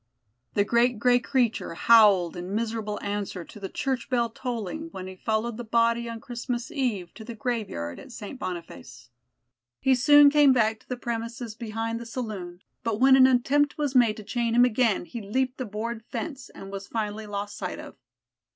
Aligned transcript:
The 0.55 0.63
great 0.63 0.97
gray 0.97 1.19
creature 1.19 1.75
howled 1.75 2.35
in 2.35 2.55
miserable 2.55 2.99
answer 3.03 3.45
to 3.45 3.59
the 3.59 3.69
church 3.69 4.09
bell 4.09 4.31
tolling 4.31 4.89
when 4.89 5.05
he 5.05 5.15
followed 5.15 5.57
the 5.57 5.63
body 5.63 6.09
on 6.09 6.19
Christmas 6.19 6.71
Eve 6.71 7.13
to 7.13 7.23
the 7.23 7.35
graveyard 7.35 7.99
at 7.99 8.11
St. 8.11 8.39
Boniface. 8.39 9.11
He 9.79 9.93
soon 9.93 10.31
came 10.31 10.53
back 10.53 10.79
to 10.79 10.89
the 10.89 10.97
premises 10.97 11.53
behind 11.53 11.99
the 11.99 12.07
saloon, 12.07 12.63
but 12.81 12.99
when 12.99 13.15
an 13.15 13.27
attempt 13.27 13.77
was 13.77 13.93
made 13.93 14.17
to 14.17 14.23
chain 14.23 14.55
him 14.55 14.65
again, 14.65 15.05
he 15.05 15.21
leaped 15.21 15.61
a 15.61 15.65
board 15.65 16.03
fence 16.09 16.49
and 16.49 16.71
was 16.71 16.87
finally 16.87 17.27
lost 17.27 17.55
sight 17.55 17.77
of. 17.77 17.95